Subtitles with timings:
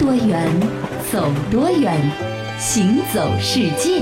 [0.00, 0.48] 多远，
[1.12, 1.94] 走多远，
[2.58, 4.00] 行走世界。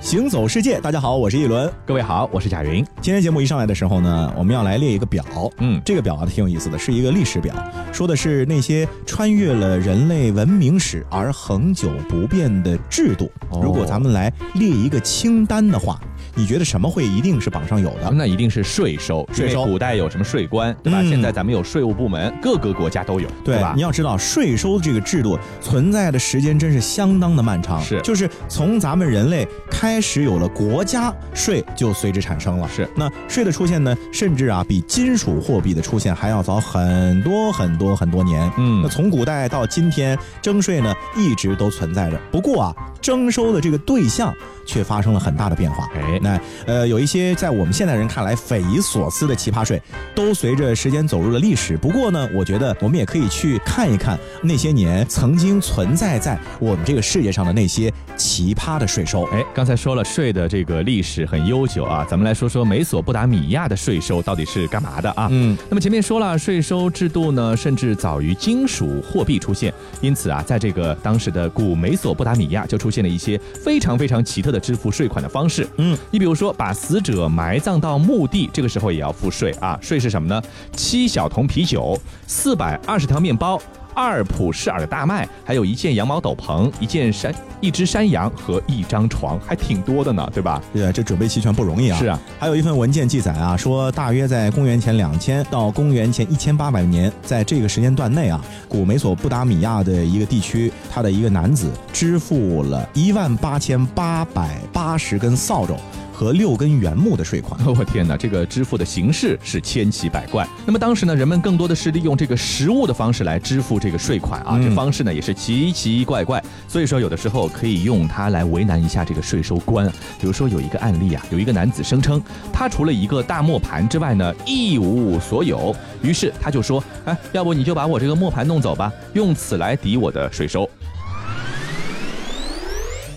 [0.00, 1.68] 行走世界，大家好，我是一轮。
[1.84, 2.86] 各位好，我是贾云。
[3.00, 5.24] 今天节目一上来的时候呢，我们要来列一个表。
[5.58, 7.52] 嗯这个表啊挺有意思的，是一个历史表，
[7.92, 13.28] 说的是那些穿越了人类文明史而恒久不变的制度。
[13.50, 16.00] 哦如果咱们来列一个清单的话，
[16.34, 18.10] 你觉得什么会一定是榜上有的？
[18.12, 21.00] 那一定是税收，税收古代有什么税官，对吧？
[21.00, 23.82] 嗯现在咱们有税务部门，各个国家都有，对吧你？
[23.82, 32.68] 要知道，税收这个制度存在的时间真是相当的漫长，是就是从咱们人类开始有了国家，税就随之产生了。
[32.68, 38.50] 是那税的出现呢，甚至啊比金属货币的出现还要早很多很多很多年。
[38.56, 42.18] 嗯那从古代到今天，征税呢一直都存在着。
[42.30, 44.32] 不过啊，征收的这个对象
[44.64, 45.88] 却发生了很大的变化。
[45.94, 49.82] 哎那呃，有一些在我们现代人看来匪夷所思的奇葩税，
[50.14, 51.76] 都随着时间走入了历史。
[51.76, 59.24] 不过呢，我觉得我们也可以去看一看那些年曾经存在在我们这个世界上的那些奇葩的税收。
[59.32, 65.28] 哎，刚才说了税的这个历史很悠久啊，咱们来说说美索不达米亚的税收到底是干嘛的啊？
[65.30, 75.66] 嗯，那么前面说了，税收制度呢，甚至早于金属货币出现，因此啊，在这个当时的古美索不达米亚就出现了一些非常非常奇特的支付税款的方式。
[75.78, 79.78] 嗯，你比如说把死者埋葬到墓地，这个时候也要付税啊。
[79.80, 80.42] 税是什么呢？
[80.76, 83.58] 七小桶啤酒，四百二十条面包。
[83.94, 90.62] 二普氏尔的大麦，还有一件羊毛斗篷，一件山，一只山羊和一张床，还挺多的呢，对吧？
[90.72, 91.98] 对，这准备齐全不容易啊。
[91.98, 105.76] 是啊，还有一份文件记载啊，说大约在公元前两千到公元前一千八百年，在这个时间段内啊，古美索不达米亚的一个地区，他的一个男子支付了一万八千八百八十根扫帚
[106.22, 107.58] 和六根原木的税款。
[107.66, 110.46] 我天哪，这个支付的形式是千奇百怪。
[110.64, 116.42] 那么当时呢，人们更多的是利用这个实物的方式来支付这个税款啊，嗯这方式呢也是奇奇怪怪。
[116.68, 119.86] 所以说，有的时候可以用它来为难一下这个税收官。
[120.20, 125.74] 比如说有一个案例啊，有一个男子声称他除了一个大磨盘之外呢，一无所有。
[126.02, 130.68] 于是他就说，哎，要不你就把我这个磨盘弄走吧，用此来抵我的税收。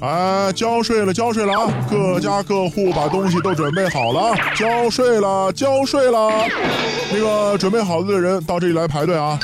[0.02, 1.74] 哎，交税了，交税了啊！
[1.90, 6.30] 各家各户把东西都准备好了啊，交税了，交税了。
[7.12, 9.40] 那个准备好了的人到这里来排队啊。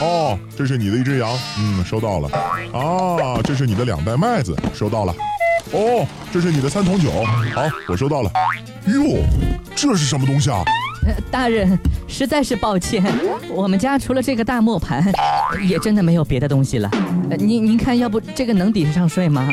[0.00, 1.28] 哦，这是你的一只羊，
[1.58, 2.28] 嗯，收到了。
[2.72, 5.14] 啊，这是你的两袋麦子，收到了。
[5.72, 7.10] 哦，这是你的三桶酒，
[7.54, 8.30] 好，我收到了。
[8.86, 9.22] 哟，
[9.74, 10.62] 这是什么东西啊？
[11.30, 11.78] 大人，
[12.08, 13.04] 实在是抱歉，
[13.48, 15.04] 我们家除了这个大磨盘，
[15.68, 16.88] 也真的没有别的东西了。
[17.28, 19.48] 呃您您看，要不这个能抵得上税吗？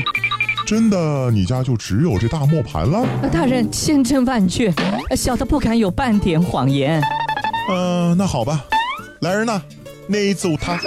[0.74, 3.06] 真的，你家就只有这大磨盘了？
[3.22, 4.74] 呃大人千真万确，
[5.08, 7.00] 呃小的不敢有半点谎言。
[7.70, 8.66] 呃，那好吧。
[9.20, 9.62] 来人呐，
[10.08, 10.80] 内奏他。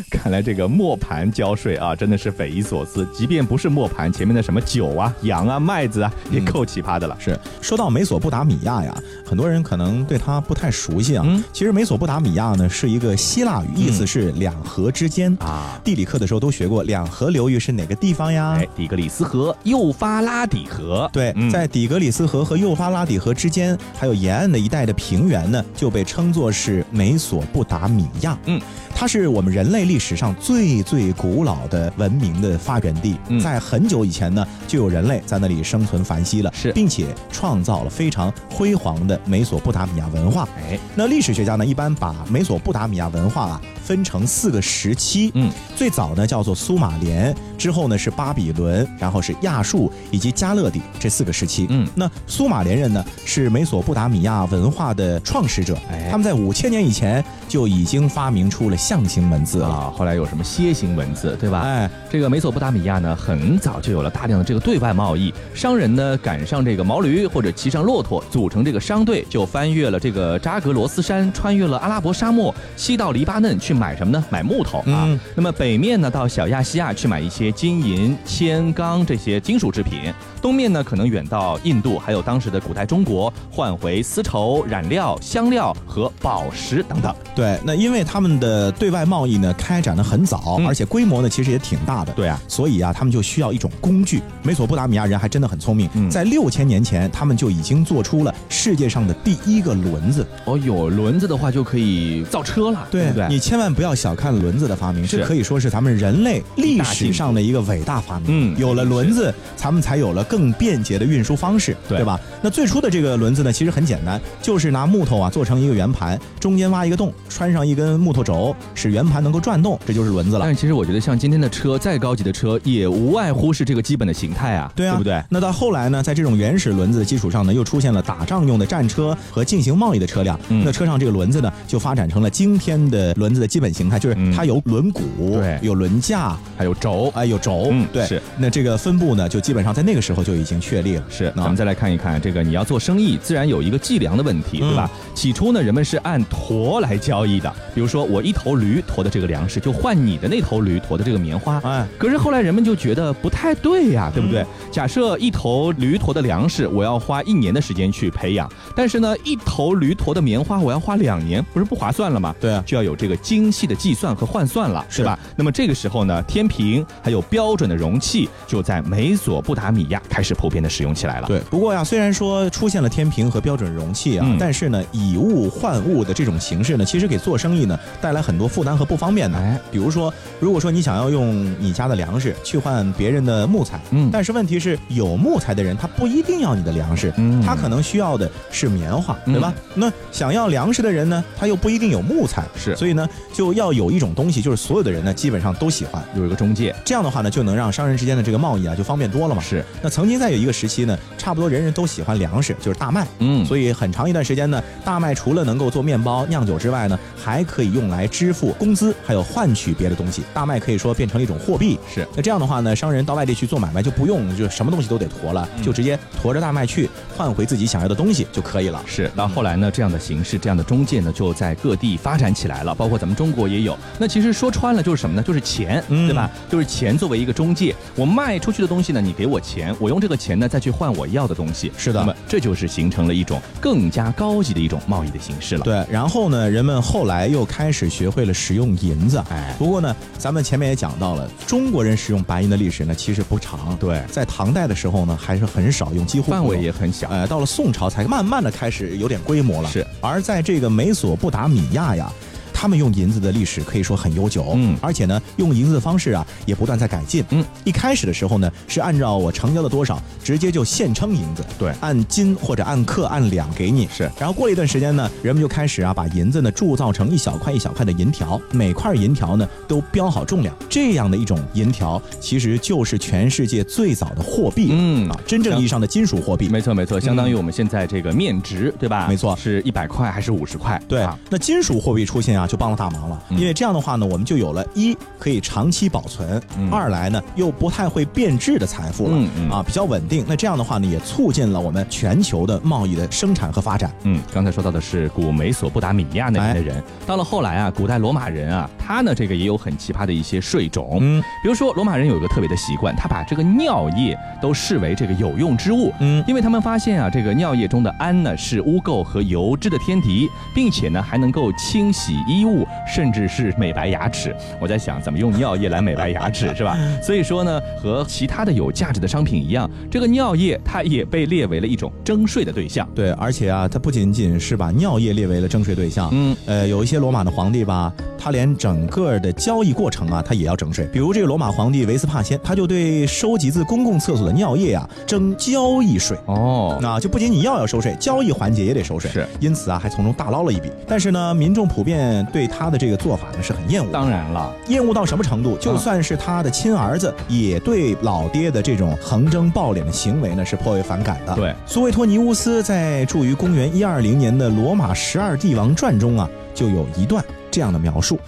[0.10, 3.06] 看来这个磨盘交税啊，真的是匪夷所思。
[3.12, 7.16] 即便不是磨盘，前面的什么酒啊、羊啊、麦子啊，也够奇葩的了。
[7.18, 8.94] 是说到美索不达米亚呀，
[9.24, 11.24] 很多人可能对它不太熟悉啊。
[11.26, 15.34] 嗯其实美索不达米亚呢是一个希腊语，意思是两河之间。
[15.40, 18.56] 啊，地理课的时候都学过，两河流域是哪个地方呀？
[18.58, 28.36] 哎，底格里斯河、幼发拉底河，对，嗯在底格里斯河和幼发拉底河之间，还有沿岸的一带的平原呢，就被称作是美索不达米亚。
[28.46, 28.60] 嗯，
[28.94, 33.16] 它是我们人类历史上最最古老的文明的发源地。
[33.28, 40.48] 嗯在很久以前呢，就有人类在那里生存繁息了，是并且创造了非常辉煌的美索不达米亚文化。
[40.56, 45.30] 哎，那历史学家呢，一般把美索不达米亚文化啊分成四个时期。
[45.34, 51.66] 嗯，最早呢叫做苏马连，之后呢是巴比伦，然后是亚述以及加勒底这四个时期。
[51.68, 59.68] 嗯那苏马连人呢是美索不达米亚文化的创始者，哎他们在五千年以前就已经发明出了象形文字了。
[59.68, 61.60] 啊，后来有什么楔形文字，对吧？
[61.60, 74.24] 哎，这个美索不达米亚呢，很早就有了大量的这个对外贸易，商人呢赶上这个毛驴或者骑上骆驼，组成这个商队，就翻越了这个扎格罗斯山，穿越了阿拉伯沙漠，西到黎巴嫩去买什么呢？
[74.30, 75.04] 买木头啊。
[75.06, 87.14] 嗯那么北面呢，到小亚细亚去买一些金银、铅、钢这些金属制品；东面呢，可能远到印度，还有当时的古代中国，换回丝绸、染料、香料和宝石等等。
[87.34, 92.12] 对，那因为他们的对外贸易呢开展的很早，嗯而且规模呢其实也挺大的。
[92.12, 94.22] 对啊，所以啊，他们就需要一种工具。
[94.42, 100.26] 美索不达米亚人还真的很聪明，嗯在六千年前，他们就已经做出了世界上的第一个轮子。
[100.44, 103.26] 哦哟，轮子的话就可以造车了，对不对？
[103.28, 108.26] 你千万万不要小看轮子的发明，这可以说是咱们人类历史上的一个伟大发明。
[108.28, 112.20] 嗯有了轮子，咱们才有了更便捷的运输方式，对吧？
[112.42, 120.54] 那最初的这个轮子呢，其实很简单，就是拿木头啊做成一个圆盘，中间挖一个洞，穿上一根木头轴，使圆盘能够转动，这就是轮子了但。
[120.54, 125.22] 是其实我觉得，像今天的车，再高级的车，也无外乎是这个基本的形态啊，对啊，对不对？
[125.30, 130.38] 那到后来呢，在这种原始轮子的基础上呢，又出现了打仗用的战车和进行贸易的车辆。
[130.50, 138.20] 嗯那车上这个轮子呢，就发展成了今天的轮子的基本形态，就是嗯它有轮毂，对有轮架，还有轴，哎，有轴，嗯对，是。
[138.36, 141.04] 那这个分布呢，就基本上在那个时候就已经确立了。
[141.08, 144.90] 是，那咱们再来看一看这个，你要做生意，自然有一个计量的问题，对吧？
[145.14, 151.60] 起初呢，人们是按驼来交易的，比如说我一头驴驮的这个粮食，就换你的那头驴驮的这个棉花。
[151.62, 154.44] 哎，可是后来人们就觉得不太对呀，对不对？
[154.72, 162.34] 假设一头驴驮的粮食，我要花一年的时间去培养，但是呢，一头驴驮的棉花，我要花两年，不是不划算了吗？
[162.40, 165.18] 对啊就要有这个精细的计算和换算了，是是吧？
[165.36, 171.28] 那么这个时候呢，天平还有标准的容器就在美索不达米亚开始普遍的使用起来了。
[171.28, 179.36] 对，不过呀，虽然说出现了天平和标准容器啊，嗯但是呢，以物换物的这种形式呢，其实给做生意呢带来很多负担和不方便的。
[179.36, 189.52] 哎比如说，如果说你想要用你家的粮食去换别人的木材，嗯但是问题是有木材的人他不一定要你的粮食，嗯他可能需要的是棉花，对吧？
[189.74, 196.02] 那想要粮食的人呢，他又不一定有木材，是所以呢，就要有一种东西，就是所有的人呢基本上都喜欢。
[196.14, 199.42] 有一个中介，这样的话呢，就能让商人之间的这个贸易啊就方便多了嘛。
[199.42, 203.06] 是，那曾经在有一个时期呢，差不多人人都喜欢粮食，就是大麦。
[203.18, 210.22] 嗯所以很长一段时间呢，大麦除了能够做面包、酿酒之外呢，还可以用来支付工资，还有换取别的东西。
[210.32, 211.76] 大麦可以说变成了一种货币。
[211.92, 218.80] 是那这样的话呢，商人到外地去做买卖就不用就什么东西都得驮了，就直接驮着大麦去换回自己想要的东西就可以了。
[218.86, 223.76] 是，那后来呢，这样的形式，这样的中介呢，就在各地发展起来了，包括咱们中国也有。
[223.98, 225.22] 那其实说穿了就是什么呢？
[225.22, 226.30] 就是钱，嗯对吧？
[226.50, 231.70] 就是钱作为一个中介，我卖出去的东西呢，你给我钱，我用这个钱呢再去换我要的东西。
[231.76, 239.22] 是的那么这就是形成了一种更加高级的一种贸易的形式了。，对，然后呢，人们后来又开始学会了使用银子。
[239.30, 243.76] 哎，不过呢，咱们前面也讲到了，中国人使用白银的历史呢，其实不长。
[243.78, 247.08] 对在唐代的时候呢，还是很少用，几乎范围也很小。
[247.08, 249.70] 呃，到了宋朝才慢慢的开始有点规模了。
[249.70, 252.10] 是，而在这个美索不达米亚呀。
[252.54, 254.74] 他们用银子的历史可以说很悠久，嗯。
[254.80, 261.72] 而且呢，用银子的方式啊也不断在改进，嗯，一开始的时候呢是按照我成交的多少，直接就现称银子，对。
[261.80, 264.10] 按斤或者按克、按两给你，是。
[264.18, 275.08] 然后过了一段时间呢，人们就开始啊把银子呢铸造成一小块一小块的银条，每块银条呢都标好重量，这样的一种银条其实就是全世界最早的货币，嗯。
[275.10, 279.06] 啊，真正意义上的金属货币，没错没错，相当于我们现在这个面值，对吧？
[279.08, 279.36] 没错。
[279.36, 280.80] 是一百块还是五十块？
[280.86, 281.02] 对。
[281.02, 283.22] 啊，那金属货币出现啊，就帮了大忙了。
[283.28, 283.38] 嗯。
[283.38, 286.70] 因为这样的话呢，我们就有了一可以长期保存，嗯。
[286.70, 290.24] 二来呢又不太会变质的财富了，啊，比较稳定。
[290.28, 293.92] 那这样的话呢，也促进了我们全球的贸易的生产和发展。
[294.02, 301.22] 嗯，刚才说到的是古美索不达米亚那边的人，到了后来啊，古代罗马人啊，他呢这个也有很奇葩的一些税种，嗯。
[301.42, 306.24] 比如说罗马人有一个特别的习惯，他把这个尿液都视为这个有用之物，嗯。
[306.26, 314.34] 因为他们发现啊，这个尿液中的氨呢是污垢和油脂的天敌，并且呢还能够清洗衣物，甚至是美白牙齿。
[314.58, 316.78] 我在想，怎么用尿液来美白牙齿 是吧？
[317.02, 322.88] 所以说呢，和其他的有价值的商品一样，这个尿液它也被列为了一种征税的对象。
[322.94, 330.88] 对，而且啊，它不仅仅是把尿液列为了征税对象，嗯，呃，有一些罗马的皇帝吧，他连整个的交易过程啊，他也要征税。
[330.92, 336.16] 比如这个罗马皇帝维斯帕先，他就对收集自公共厕所的尿液啊征交易税。
[336.26, 340.70] 哦，那就不仅你要要收税，交易环节也得收税，是因此啊，还从中大捞了一笔。
[340.86, 345.56] 但是呢，民众普遍对他的这个做法呢是很厌恶，当然了，厌恶到什么程度？
[345.58, 351.34] 就算是他的亲儿子，也对老爹的这种横征暴敛的行为呢是颇为反感的。
[351.34, 358.18] 对苏维托尼乌斯在著于公元一二零年的《罗马十二帝王传》中啊，就有一段这样的描述。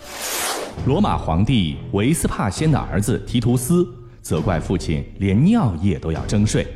[0.84, 3.86] 罗马皇帝维斯帕先的儿子提图斯
[4.20, 6.66] 责怪父亲连尿液都要征税。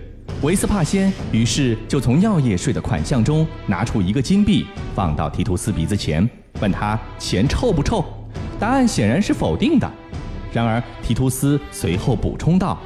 [0.42, 6.28] 维斯帕先于是就从尿液税的款项中拿出一个金币，放到提图斯鼻子前，
[6.60, 8.04] 问他钱臭不臭？
[8.58, 9.90] 答案显然是否定的。
[10.52, 12.78] 然而提图斯随后补充道：“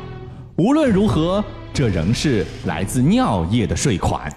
[0.57, 4.31] 无论如何，这仍是来自尿液的税款。”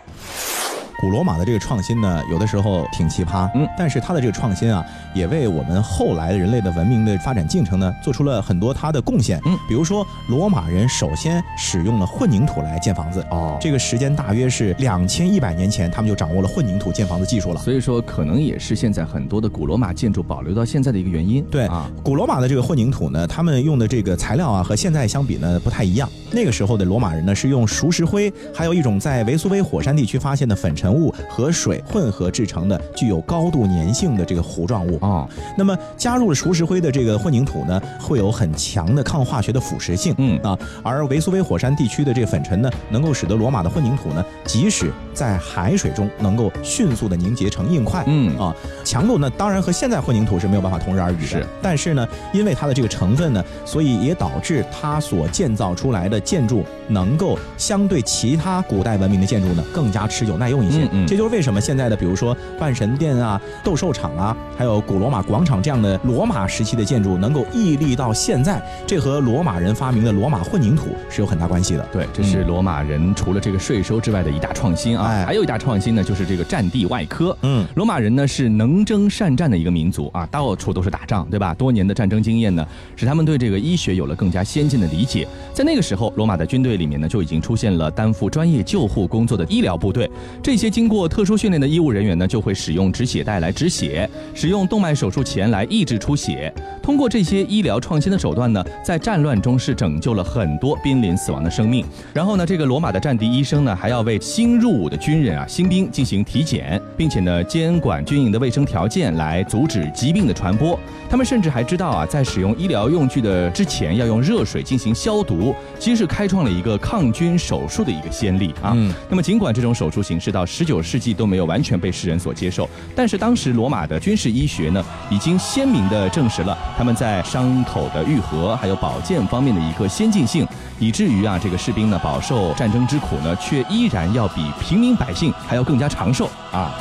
[0.99, 9.39] 古罗马的这个创新呢，有的时候挺奇葩，嗯但是它的这个创新啊，也为我们后来人类的文明的发展进程呢，做出了很多它的贡献。
[9.45, 17.59] 嗯比如说罗马人首先使用了混凝土来建房子，哦这个时间大约是两千一百年前，他们就掌握了混凝土建房子技术了。
[17.61, 21.43] 所以说可能也是现在很多的古罗马建筑保留到现在的一个原因。
[21.51, 26.09] 对啊，古罗马的这个混凝土呢，他们用的这个材料啊，和现在相比呢不太一样。
[26.31, 34.97] 那个时候的罗马人呢，是用熟石灰，还有一种在维苏威火山地区发现的粉尘物和水混合制成的具有高度粘性的这个糊状物。
[35.01, 35.27] 哦，
[35.57, 40.13] 那么加入了熟石灰的这个混凝土呢，会有很强的抗化学的腐蚀性。
[40.17, 48.03] 嗯啊，而维苏威火山地区的这个粉尘呢，能够使得罗马的混凝土呢，即使在海水中能够迅速的凝结成硬块。
[48.07, 51.27] 嗯啊，强度呢，当然和现在混凝土是没有办法同日而语的。
[51.27, 60.76] 是，但是呢，因为它的这个成分呢，所以也导致它所建造出来的建筑能够相对其他古代文明的建筑呢更加持久耐用一些。
[60.83, 71.85] 嗯嗯这就是为什么现在的比如说万神殿啊、斗兽场啊，还有古罗马广场这样的罗马时期的建筑能够屹立到现在，这和罗马人发明的罗马混凝土是有很大关系的。
[71.91, 77.35] 对，这是罗马人除了这个税收之外的一大创新啊，哎还有一大创新呢，就是这个战地外科。
[77.41, 81.53] 嗯，罗马人呢是能征善战的一个民族啊，到处都是打仗，对吧？
[81.53, 82.65] 多年的战争经验呢，
[82.95, 85.27] 使他们对这个医学有了更加先进的理解。
[85.53, 90.09] 在那个时候，罗马的军队里面呢就已经出现了担负专业救护工作的医疗部队。
[90.41, 96.53] 这些经过特殊训练的医务人员呢，就会使用止血带来止血，使用动脉手术钳来抑制出血。
[96.81, 101.85] 通过这些医疗创新的手段呢，在战乱中是拯救了很多濒临死亡的生命。
[102.13, 110.79] 然后呢，这个罗马的战地医生呢，还要为新入伍的军人啊、新兵进行体检，并且呢，监管军营的卫生条件，来阻止疾病的传播。
[111.09, 118.71] 他们甚至还知道啊，在使用医疗用具的之前，要用热水进行消毒，其实是开创了一个抗菌手术的一个先例啊。
[118.75, 130.47] 嗯那么，尽管这种手术形式到十九世纪都没有完全被世人所接受，但是当时罗马的军事医学呢，已经鲜明地证实了他们在伤口的愈合还有保健方面的一个先进性，
[130.79, 136.73] 以至于啊，这个士兵呢饱受战争之苦呢，却依然要比平民百姓还要更加长寿啊。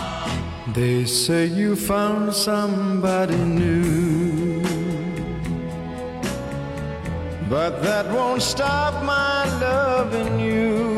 [0.75, 4.62] They say you found somebody new.
[7.50, 10.95] But that won't stop my loving you.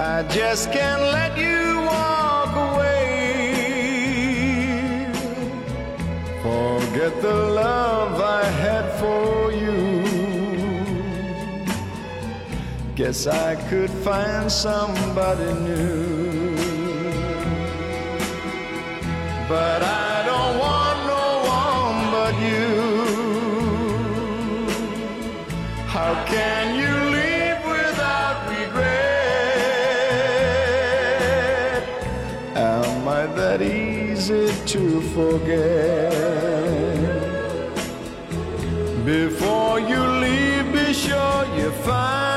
[0.00, 3.12] I just can't let you walk away.
[6.42, 9.76] Forget the love I had for you.
[12.94, 16.56] Guess I could find somebody new.
[19.50, 21.26] But I don't want no
[21.60, 22.72] one but you.
[25.86, 26.79] How can you
[34.70, 36.12] to forget?
[39.04, 42.30] Before you leave, be sure you find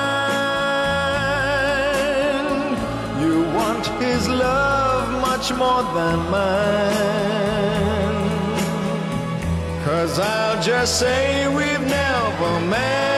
[3.21, 8.23] you want his love much more than mine.
[9.85, 13.13] Cause I'll just say we've never met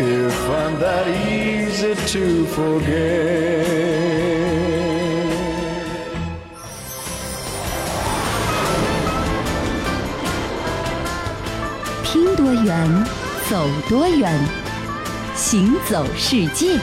[0.00, 4.08] if I'm that easy to forget.
[12.48, 13.04] 多远，
[13.50, 14.32] 走多远，
[15.36, 16.80] 行走世界。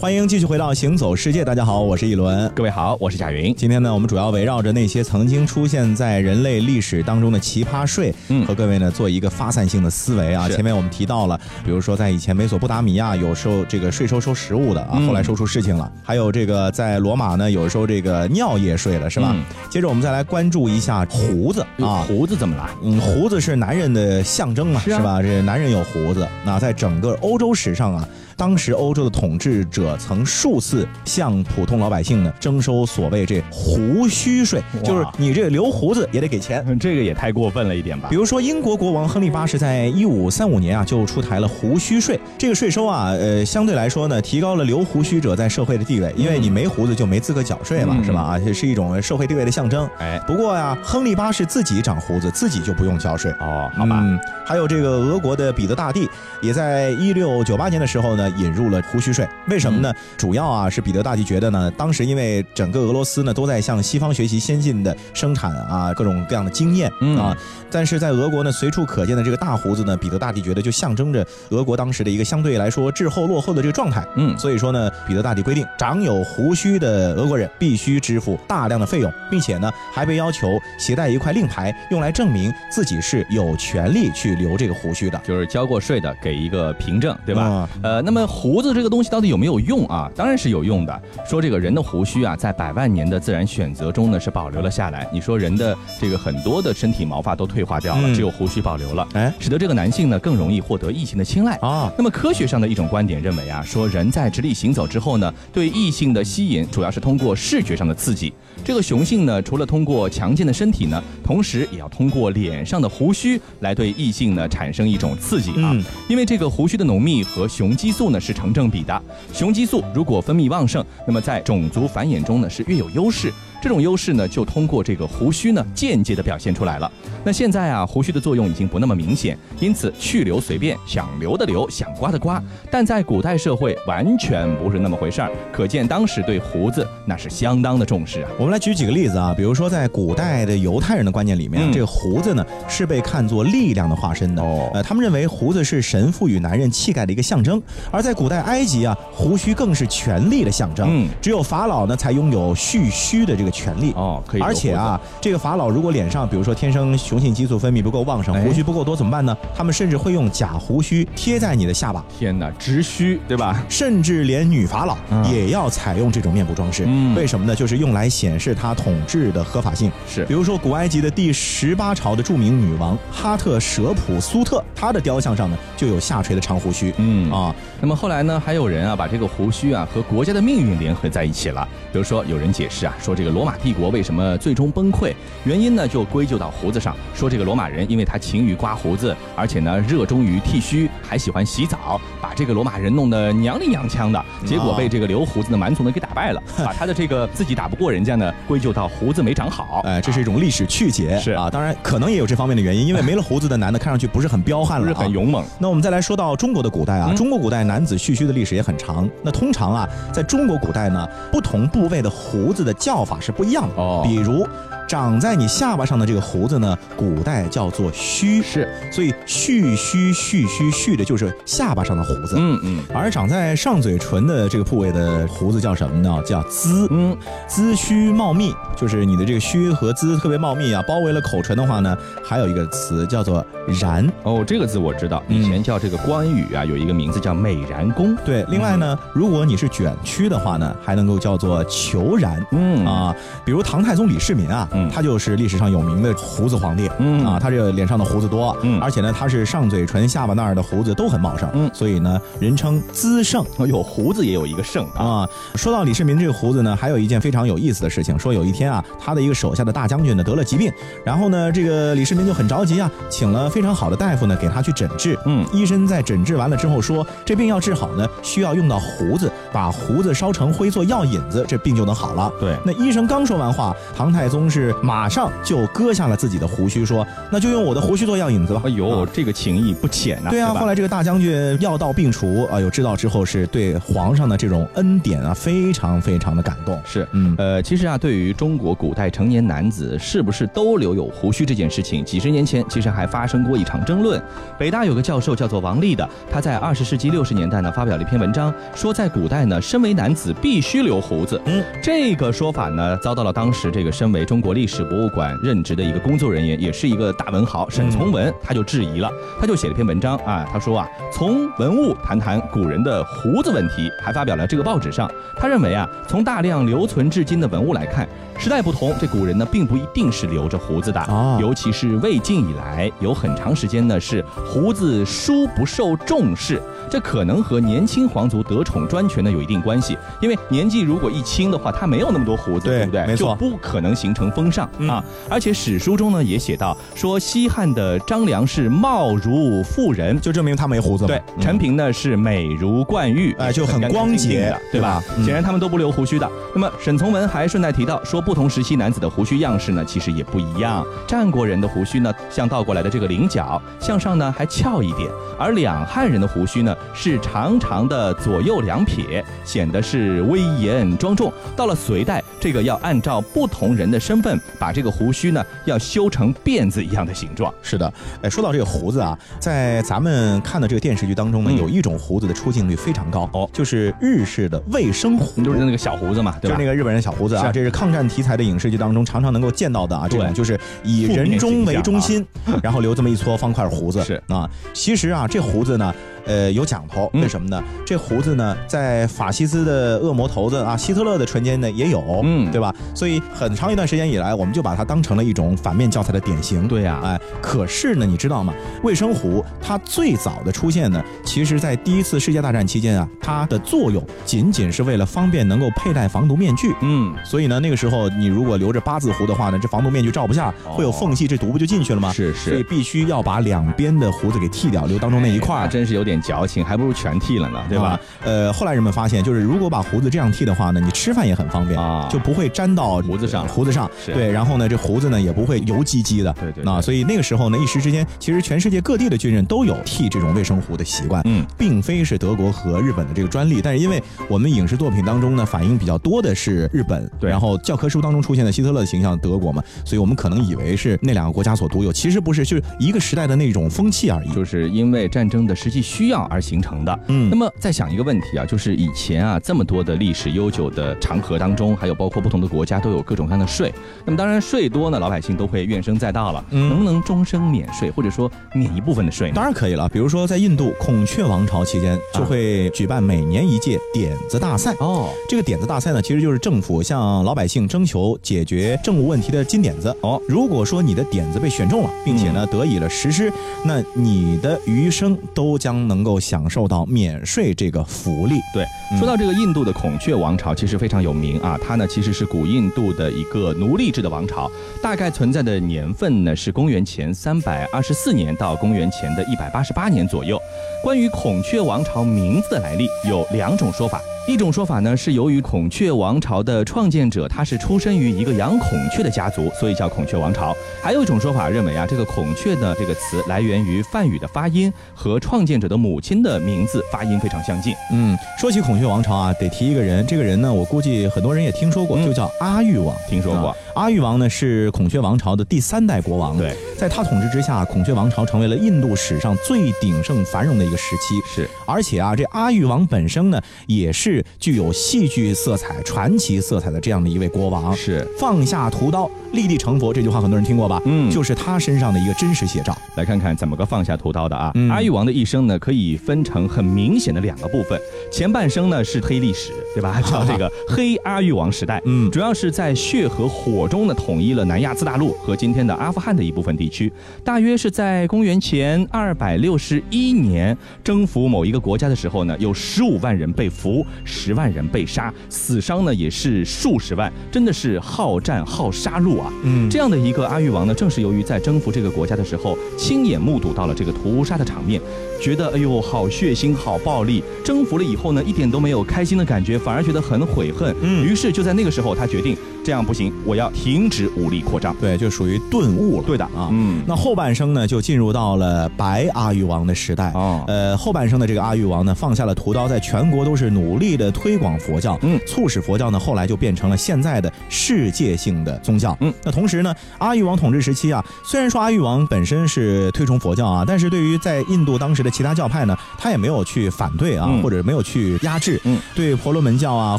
[0.00, 2.48] 欢迎继续回到《行走世界》，大家好，我是一轮。
[2.54, 3.52] 各位好，我是贾云。
[3.56, 10.48] 今天呢，我们主要围绕着那些曾经出现在人类历史当中的奇葩税，嗯和各位呢做一个发散性的思维啊。
[10.48, 19.32] 前面我们提到了，比如说在以前美索不达米亚有收这个税收收食物的啊，嗯后来收出事情了；还有这个在罗马呢有收这个尿液税了，是吧？
[19.34, 22.04] 嗯接着我们再来关注一下胡子啊。
[22.06, 22.70] 胡子怎么了？
[22.84, 25.20] 嗯，胡子是男人的象征嘛，是啊吧？
[25.20, 36.64] 这男人有胡子，那在整个欧洲史上啊，当时欧洲的统治者曾数次向普通老百姓呢征收所谓这胡须税，就是你这留胡子也得给钱。
[36.78, 38.16] 这个也太过分了一点吧比？
[38.16, 42.18] 如说，英国国王亨利八世在一五三五年啊，就出台了胡须税。
[42.36, 48.20] 这个税收啊，呃，相对来说呢，提高了留胡须者在社会的地位，因为你没胡子就没资格缴税嘛，嗯是吧？
[48.20, 49.88] 啊，这是一种社会地位的象征。
[49.98, 53.30] 哎，不过呀，亨利八世自己长胡子，自己就不用交税。
[53.40, 56.08] 哦，好吧，嗯，还有这个俄国的彼得大帝，
[56.40, 59.26] 也在一六九八年的时候呢，呢引入了胡须税。
[59.48, 59.77] 为什么呢？
[60.16, 67.18] 主要啊是彼得大帝觉得呢，当时因为整个俄罗斯呢都在向西方学习先进的生产啊各种各样的经验嗯。
[67.18, 67.36] 啊，
[67.70, 74.04] 但是在俄国呢随处可见的这个大胡子呢，彼得大帝觉得就象征着俄国当时的一个相对来说滞后落后的这个状态。
[74.16, 74.36] 嗯。
[74.38, 87.42] 所以说呢，彼得大帝规定，长有胡须的俄国人必须支付大量的费用，并且呢，还被要求携带一块令牌，用来证明自己是有权利去留这个胡须的，就是交过税的给一个凭证，对吧？
[87.42, 87.68] 啊。
[87.82, 90.10] 呃，那么胡子这个东西到底有没有用啊？
[90.16, 91.02] 当然是有用的。
[91.28, 95.06] 说这个人的胡须啊，在百万年的自然选择中呢是保留了下来。
[95.12, 101.56] 你说人的这个很多的身体毛发都退化掉了，嗯只有胡须保留了，哎使得这个男性呢更容易获得异性的青睐。
[101.56, 108.32] 啊，那么科学上的一种观点认为啊，说人在直立行走之后呢，对异性的吸引主要是通过视觉上的刺激。
[108.64, 115.72] 这个雄性呢，除了通过强健的身体呢，同时也要通过脸上的胡须来对异性呢产生一种刺激啊。
[115.74, 123.32] 嗯因为这个胡须的浓密和雄激素呢是成正比的，雄激素如果分泌旺盛，那么在种族繁衍中呢是越有优势。
[123.60, 126.90] 这种优势呢，就通过这个胡须呢间接的表现出来了。
[127.24, 132.42] 那现在啊，胡须的作用已经不那么明显，因此去留随便，想留的留，想刮的刮。
[132.70, 138.30] 但在古代社会完全不是那么回事儿，可见当时对胡子那是相当的重视啊。
[138.38, 144.42] 我们来举几个例子啊，比如说在古代的犹太人的观念里面，嗯这个胡子呢是被看作力量的化身的。
[144.42, 147.60] 哦呃，他们认为胡子是神赋予男人气概的一个象征，
[147.90, 150.86] 而在古代埃及啊，胡须更是权力的象征。
[150.88, 153.92] 嗯只有法老呢才拥有蓄须的这个权利。
[153.92, 154.40] 哦，可以。
[154.40, 159.36] 而且啊，这个法老如果脸上，比如说天生雄性激素分泌不够旺盛，哎胡须不够多怎么办呢？
[159.54, 163.62] 他们甚至会用假胡须贴在你的下巴，天哪，直须对吧？
[163.68, 166.84] 甚至连女法老嗯也要采用这种面部装饰。
[166.86, 167.54] 嗯为什么呢？
[167.54, 169.90] 就是用来显示她统治的合法性。
[170.08, 176.92] 是比如说古埃及的第十八朝的著名女王哈特舍普苏特，她的雕像上呢就有下垂的长胡须。
[176.98, 181.66] 嗯啊，那么后来呢，还有人啊把这个胡须啊和国家的命运联合在一起了。
[181.92, 185.14] 比如说，有人解释啊，说这个罗马帝国为什么最终崩溃，
[185.44, 186.92] 原因呢就归咎到胡子上。
[187.14, 199.82] 说这个罗马人因为他勤于刮胡子，而且呢热衷于剃须，还喜欢洗澡，把这个罗马人弄得娘里娘腔的，结果被这个留胡子的蛮族呢给打败了， 把他的这个自己打不过人家呢归咎到胡子没长好。
[199.84, 201.16] 哎，这是一种历史曲解。
[201.20, 205.44] 是啊，当然可能也有这方面的原因，因为没了胡子的男的看上去不是很彪悍了、啊，不是很勇猛。
[205.60, 209.08] 那我们再来说到中国的古代啊，嗯中国古代男子蓄须的历史也很长。
[209.22, 213.74] 那通常啊，在中国古代呢，不同部位的胡子的叫法是不一样的。
[213.76, 214.46] 哦比如
[214.86, 222.36] 长在你下巴上的这个胡子呢，古代叫做须，是，所以蓄须、蓄须、蓄的就是下巴上的胡子。
[222.38, 226.22] 嗯嗯而长在上嘴唇的这个部位的胡子叫什么呢？
[226.24, 226.86] 叫髭。
[226.90, 227.14] 嗯，
[227.46, 233.44] 髭须茂密，就是你的这个须和髭特别茂密啊，包围了口唇的话呢，还有一个词叫做
[233.78, 234.10] 然。
[234.22, 238.16] 哦，这个字我知道，以前叫这个关羽啊，有一个名字叫美髯公。
[238.24, 242.42] 对，另外呢，如果你是卷曲的话呢，还能够叫做虬髯。
[242.52, 243.14] 嗯啊，
[243.44, 246.90] 比如唐太宗李世民啊，嗯他就是历史上有名的胡子皇帝。
[246.98, 253.44] 嗯啊，他这个脸上的胡子多，嗯而且呢，他是上嘴唇、下巴那儿的胡子都很茂盛，嗯所以呢，人称资盛。
[253.56, 255.04] 哦， 有胡子也有一个圣啊。
[255.04, 260.72] 啊，说到李世民这个胡子呢，还有一件非常有意思的事情，说有一天啊，他的一个手下的大将军呢得了疾病，
[261.04, 265.18] 然后呢，这个李世民就很着急啊，请了非常好的大夫呢给他去诊治。
[265.24, 272.30] 嗯医生在诊治完了之后说，这病要治好呢，需要用到胡子，把胡子烧成灰做药引子，这病就能好了。
[272.40, 278.62] 对那医生刚说完话，唐太宗是马上就割下了自己的胡须，说那就用我的胡须做药引子吧。
[278.64, 286.80] 哎呦，啊这个情谊不浅呐、对啊，吧后来这个大将军药到病除，啊，有知道之后是对皇上的这种恩典啊，非常非常的感动。
[286.84, 294.20] 是，嗯呃，其实啊，对于中国古代成年男子是不是都留有胡须这件事情，几十年前其实还发生过一场争论。
[294.58, 301.40] 北大有个教授叫做王立的，他在二十世纪六十年代呢发表了一篇文章，说在古代呢，身为男子必须留胡子。
[301.44, 309.08] 嗯，这个说法呢，遭到了当时这个身为中国历史博物馆任职的一个工作人员，也是一个大文豪沈从文，他就质疑了，
[309.40, 333.06] 他就写了篇文章啊，他说啊，从文物谈谈古人的胡子问题，还发表了这个报纸上，他认为啊，从大量留存至今的文物来看，时代不同，这古人呢并不一定是留着胡子的，哦尤其是魏晋以来，有很长时间呢是胡子殊不受重视，这可能和年轻皇族得宠专权的呢有一定关系，因为年纪如果一轻的话，他没有那么多胡子，对不对？
[333.06, 335.04] 没错就不可能形成风尚、嗯啊。
[335.28, 340.18] 而且史书中呢也写到，说西汉的张良是貌如妇人。
[340.20, 341.06] 就证明他没胡子。
[341.06, 345.00] 对，嗯陈平呢是美如冠玉，哎就很光洁的，对吧？
[345.00, 346.30] 对吧嗯显然他们都不留胡须的。
[346.54, 350.84] 那么沈从文还顺带提到说，不同时期男子的胡须样式呢，其实也不一样。
[351.06, 361.32] 战国人的胡须呢，像倒过来的这个菱角，向上呢还翘一点；而两汉人的胡须呢，是长长的左右两撇，显得是威严庄重。
[361.56, 367.52] 到了隋代，这个要按照不同人的身份，把这个胡须呢要修成辫子一样的形状。
[367.62, 376.56] 是的，哎，说到这个胡子啊，在咱们看的这个电视剧当中呢，嗯有一种胡子的出镜率非常高哦，就是日式的卫生胡，就是那个小胡子嘛，对吧？
[376.56, 382.24] 就是那个日本人小胡子啊，是这是抗战题材的影视剧当中常常能够见到的啊，这种就是以人中为中心，
[382.62, 384.02] 然后留这么一撮方块胡子。
[384.04, 385.94] 是啊，其实啊，这胡子呢。
[386.28, 387.60] 呃，有讲头，嗯为什么呢？
[387.84, 392.72] 这胡子呢，在法西斯的恶魔头子啊，希特勒的唇间呢也有，嗯对吧？
[392.94, 396.68] 所以很长一段时间以来，我们就把它当成了一种反面教材的典型。
[396.68, 398.52] 对呀哎，可是呢，你知道吗？
[398.82, 406.74] 卫生壶它最早的出现呢，其实在第一次世界大战期间啊，它的作用仅仅是为了方便能够佩戴防毒面具。
[406.82, 412.12] 嗯，所以呢，那个时候你如果留着八字胡的话呢，这防毒面具罩不下，哦会有缝隙，这毒不就进去了吗？
[412.12, 412.68] 是是所以是。
[412.68, 418.00] 必须要把两边的胡子给剃掉，留当中那一块真是有点矫情，还不如全剃了呢，对吧啊？？
[418.24, 423.90] 呃，后来人们发现，就是如果把胡子这样剃的话呢，你吃饭也很方便啊就不会粘到胡子上胡子上。
[424.06, 426.32] 对，然后呢，这胡子呢也不会油唧唧的。
[426.34, 431.22] 对对对啊，所以那个时候呢，一时之间，其实全世界各地的军人都有剃这种卫生胡的习惯。
[431.24, 444.30] 嗯，并非是德国和日本的这个专利，但是因为我们影视作品当中呢，反映比较多的是日本，对然后教科书当中出现的希特勒的形象德国嘛，所以我们可能以为是那两个国家所独有，其实不是，就是一个时代的那种风气而已。
[444.30, 446.98] 就是因为战争的实际需要而形成的。
[447.08, 453.72] 嗯那么再想一个问题啊，就是以前啊这么多的历史悠久的长河当中，还有包括不同的国家都有各种各样的税。
[454.04, 456.44] 那么当然税多呢，老百姓都会怨声载道了。
[456.50, 459.34] 嗯能不能终身免税，或者说免一部分的税呢？
[459.34, 464.74] 当然可以了，比如说在印度孔雀王朝期间，就会举办每年一届点子大赛。
[464.80, 469.94] 哦，这个点子大赛呢，其实就是政府向老百姓征求解决政务问题的金点子。
[470.00, 473.32] 哦，如果说你的点子被选中了，并且呢得以了实施，
[473.64, 478.36] 那你的余生都将能能够享受到免税这个福利。
[478.54, 478.64] 对，
[478.96, 481.58] 说到这个印度的孔雀王朝，其实非常有名啊。
[481.60, 484.48] 它呢其实是古印度的一个奴隶制的王朝，
[484.80, 490.40] 大概存在的年份呢是公元前三百二十四年到公元前的一百八十八年左右。
[490.84, 494.00] 关于孔雀王朝名字的来历，有两种说法。
[494.28, 500.54] 一种说法呢是由于孔雀王朝的创建者他是出身于一个养孔雀的家族，所以叫孔雀王朝。
[500.82, 507.72] 还有一种说法认为啊，这个孔雀呢这个词来源于梵语的发音和创建者的母亲的名字发音非常相近。
[507.90, 512.94] 嗯，说起孔雀王朝啊，得提一个人，这个人呢，我估计很多人也听说过，嗯就叫阿育王。
[513.08, 516.36] 听说过啊阿育王呢是孔雀王朝的第三代国王。
[516.36, 521.14] 对，在他统治之下，孔雀王朝成为了印度史上最鼎盛繁荣的一个时期。
[521.32, 521.48] 是。
[521.64, 527.72] 而且啊，这阿育王本身呢，也是具有戏剧色彩、传奇色彩的这样的一位国王。
[527.76, 530.82] 是，放下屠刀，立地成佛，这句话很多人听过吧？
[530.84, 532.76] 嗯就是他身上的一个真实写照。
[532.96, 534.50] 来看看怎么个放下屠刀的啊。
[534.56, 540.02] 嗯阿育王的一生呢，可以分成很明显的两个部分，前半生呢是黑历史，对吧？
[540.10, 559.32] 叫这个黑阿育王时代，嗯主要是在血和火中呢统一了南亚次大陆和今天的阿富汗的一部分地区，大约是在公元前二百六十一年征服某一个国家的时候呢，有十五万人被俘，十万人被杀，死伤呢也是数十万，真的是好战好杀戮啊。
[559.44, 564.80] 嗯这样的一个阿育王呢，正是由于在征服这个国家的时候，亲眼目睹到了这个屠杀的场面，
[565.20, 567.22] 觉得哎呦好血腥、好暴力。
[567.44, 570.74] 征服了以后呢，一点都没有开心的感觉，反而觉得很悔恨。
[570.80, 574.74] 嗯于是就在那个时候，他决定这样不行，我要停止武力扩张。
[574.76, 576.06] 对，就属于顿悟了。
[576.06, 580.12] 对的啊，嗯那后半生呢，就进入到了白阿育王的时代。
[580.14, 588.96] 哦呃，后半生的这个阿育王呢，放下了屠刀，在全国都是努力的推广佛教，嗯促使佛教呢后来就变成了现在的世界性的宗教。
[589.00, 598.60] 嗯，那同时呢，阿育王统治时期啊，虽然说阿育王本身是推崇佛教啊，但是对于在印度当时的其他教派呢，他也没有去反对啊，嗯或者没有去压制。
[598.64, 599.98] 嗯，对婆罗门教啊，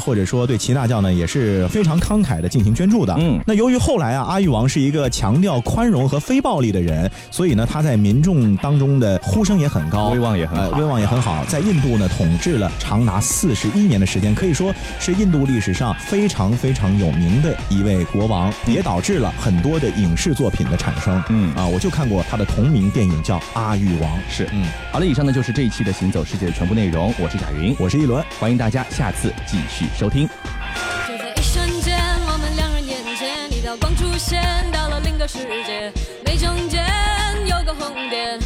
[0.00, 3.14] 或者说对其他教呢，也是非常慷慨的进行捐助的。
[3.18, 11.44] 嗯那由于后来啊，阿育王是一个强调宽容和非暴力的人，所以呢，他在民众当中的呼声也很高，威望也很好呃威望也很好。
[11.46, 21.20] 在印度呢，统治了长达四十一一年的时间，可以说是印度历史上非常非常有名的一位国王，也导致了很多的影视作品的产生。
[21.30, 24.10] 嗯啊，我就看过他的同名电影叫《阿育王》。
[24.28, 27.12] 是，嗯，好了，以上呢就是这一期的《行走世界》的全部内容。
[27.18, 28.22] 我是贾云，我是一轮。
[28.38, 30.28] 欢迎大家下次继续收听。
[34.20, 35.90] 现，到了另个世界。
[36.26, 36.84] 眉中间
[37.46, 38.38] 有个红点，